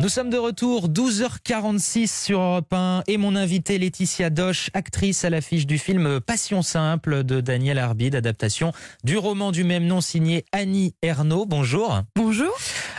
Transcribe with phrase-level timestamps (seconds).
[0.00, 5.30] Nous sommes de retour, 12h46 sur Europe 1 et mon invité Laetitia Doche, actrice à
[5.30, 8.72] l'affiche du film Passion simple de Daniel Arbide, adaptation
[9.04, 11.46] du roman du même nom signé Annie Ernaux.
[11.46, 12.02] Bonjour.
[12.16, 12.52] Bonjour.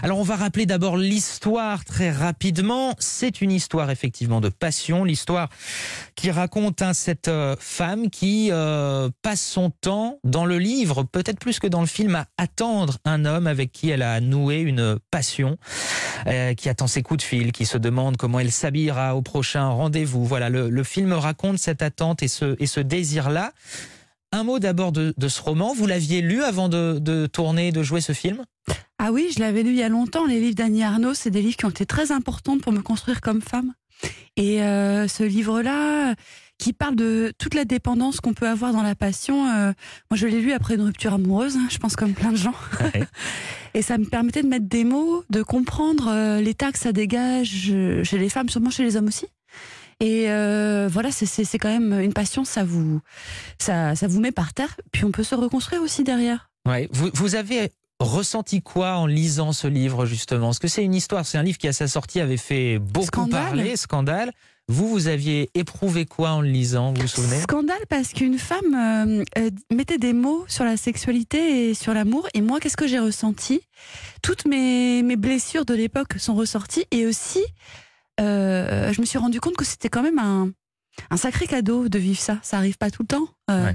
[0.03, 2.95] Alors on va rappeler d'abord l'histoire très rapidement.
[2.97, 5.49] C'est une histoire effectivement de passion, l'histoire
[6.15, 11.39] qui raconte hein, cette euh, femme qui euh, passe son temps dans le livre, peut-être
[11.39, 14.97] plus que dans le film, à attendre un homme avec qui elle a noué une
[15.11, 15.57] passion,
[16.27, 19.67] euh, qui attend ses coups de fil, qui se demande comment elle s'habillera au prochain
[19.67, 20.25] rendez-vous.
[20.25, 23.51] Voilà, le, film raconte cette attente et ce, désir-là.
[24.31, 25.73] Un mot d'abord de, ce roman.
[25.73, 28.43] Vous l'aviez lu avant de, de tourner, de jouer ce film?
[28.97, 30.25] Ah oui, je l'avais lu il y a longtemps.
[30.25, 33.21] Les livres d'Annie Arnaud, c'est des livres qui ont été très importants pour me construire
[33.21, 33.73] comme femme.
[34.37, 36.15] Et euh, ce livre-là,
[36.57, 39.47] qui parle de toute la dépendance qu'on peut avoir dans la passion.
[39.47, 39.73] Euh,
[40.09, 42.53] moi, je l'ai lu après une rupture amoureuse, hein, je pense comme plein de gens.
[43.73, 47.49] et ça me permettait de mettre des mots, de comprendre euh, l'état que ça dégage
[48.03, 49.27] chez les femmes, sûrement chez les hommes aussi.
[50.01, 52.99] Et euh, voilà, c'est quand même une passion, ça vous,
[53.59, 56.49] ça, ça vous met par terre, puis on peut se reconstruire aussi derrière.
[56.67, 56.89] Ouais.
[56.91, 57.71] Vous, vous avez
[58.05, 60.47] ressenti quoi en lisant ce livre justement?
[60.47, 63.27] Parce que c'est une histoire, c'est un livre qui à sa sortie avait fait beaucoup
[63.27, 64.31] parler, scandale.
[64.67, 67.39] Vous, vous aviez éprouvé quoi en le lisant, vous vous souvenez?
[67.41, 72.27] Scandale parce qu'une femme euh, euh, mettait des mots sur la sexualité et sur l'amour.
[72.33, 73.61] Et moi, qu'est-ce que j'ai ressenti?
[74.23, 76.85] Toutes mes, mes, blessures de l'époque sont ressorties.
[76.89, 77.43] Et aussi,
[78.19, 80.49] euh, je me suis rendu compte que c'était quand même un,
[81.11, 82.39] un, sacré cadeau de vivre ça.
[82.41, 83.27] Ça arrive pas tout le temps.
[83.51, 83.71] Euh,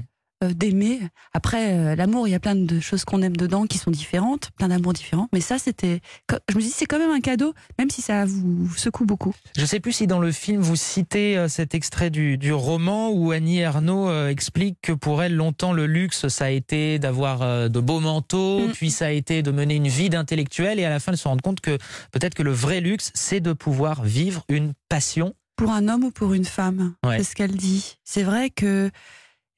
[0.49, 1.01] d'aimer.
[1.35, 4.51] Après, euh, l'amour, il y a plein de choses qu'on aime dedans qui sont différentes,
[4.57, 5.29] plein d'amours différents.
[5.33, 6.01] Mais ça, c'était.
[6.49, 9.35] Je me dis, c'est quand même un cadeau, même si ça vous secoue beaucoup.
[9.57, 12.53] Je ne sais plus si dans le film vous citez euh, cet extrait du, du
[12.53, 17.69] roman où Annie Ernaux explique que pour elle, longtemps, le luxe, ça a été d'avoir
[17.69, 18.73] de beaux manteaux, mm.
[18.73, 21.29] puis ça a été de mener une vie d'intellectuel, et à la fin, elle se
[21.29, 21.77] rend compte que
[22.13, 25.35] peut-être que le vrai luxe, c'est de pouvoir vivre une passion.
[25.57, 27.99] Pour un homme ou pour une femme, c'est ce qu'elle dit.
[28.05, 28.91] C'est vrai que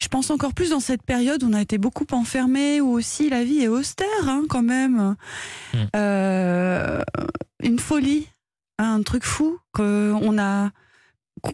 [0.02, 3.30] je pense encore plus dans cette période où on a été beaucoup enfermés, où aussi
[3.30, 5.14] la vie est austère hein, quand même.
[5.72, 5.78] Hmm.
[5.94, 7.02] Euh,
[7.62, 8.26] une folie,
[8.78, 10.70] un truc fou qu'on a,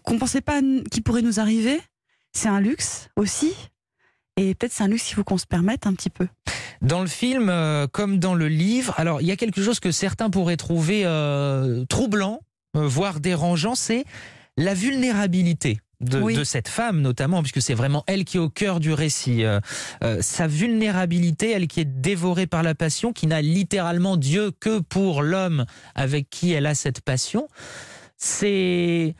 [0.03, 1.78] qu'on pensait pas qui pourrait nous arriver.
[2.33, 3.55] C'est un luxe aussi,
[4.37, 6.27] et peut-être c'est un luxe qu'il faut qu'on se permette un petit peu.
[6.81, 9.91] Dans le film, euh, comme dans le livre, alors il y a quelque chose que
[9.91, 12.41] certains pourraient trouver euh, troublant,
[12.72, 14.05] voire dérangeant, c'est
[14.56, 18.92] la vulnérabilité de, cette femme notamment, puisque c'est vraiment elle qui est au cœur du
[18.92, 19.44] récit.
[19.44, 19.60] Euh,
[20.03, 24.78] euh, sa vulnérabilité, elle qui est dévorée par la passion, qui n'a littéralement Dieu que
[24.78, 25.64] pour l'homme
[25.94, 27.48] avec qui elle a cette passion,
[28.16, 29.14] c'est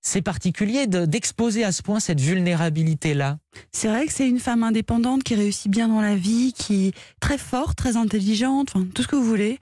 [0.00, 3.38] c'est particulier d'exposer à ce point cette vulnérabilité-là.
[3.72, 6.94] C'est vrai que c'est une femme indépendante qui réussit bien dans la vie, qui est
[7.18, 9.58] très forte, très intelligente, enfin, tout ce que vous voulez.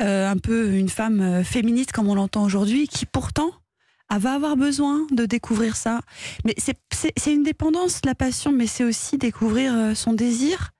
[0.00, 3.52] Euh, un peu une femme féministe comme on l'entend aujourd'hui, qui pourtant
[4.10, 6.00] elle va avoir besoin de découvrir ça.
[6.44, 10.70] Mais c'est une dépendance, la passion, mais c'est aussi découvrir euh, son désir.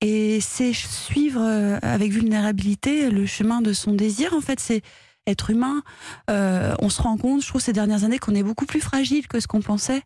[0.00, 4.34] Et c'est suivre euh, avec vulnérabilité le chemin de son désir.
[4.34, 4.82] En fait, c'est
[5.26, 5.82] être humain,
[6.30, 9.28] euh, on se rend compte, je trouve, ces dernières années, qu'on est beaucoup plus fragile
[9.28, 10.02] que ce qu'on pensait.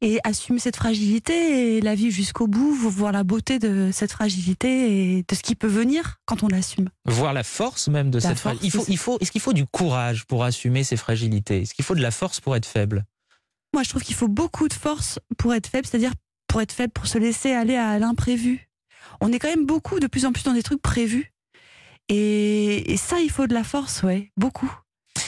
[0.00, 5.18] Et assumer cette fragilité et la vie jusqu'au bout, voir la beauté de cette fragilité
[5.18, 6.90] et de ce qui peut venir quand on l'assume.
[7.04, 8.66] Voir la force même de cette fragilité.
[8.66, 11.62] Il faut, il faut, est-ce qu'il faut du courage pour assumer ces fragilités?
[11.62, 13.04] Est-ce qu'il faut de la force pour être faible?
[13.72, 16.12] Moi, je trouve qu'il faut beaucoup de force pour être faible, c'est-à-dire
[16.48, 18.68] pour être faible, pour se laisser aller à l'imprévu.
[19.20, 21.32] On est quand même beaucoup, de plus en plus, dans des trucs prévus.
[22.08, 24.70] Et, ça, il faut de la force, ouais, beaucoup.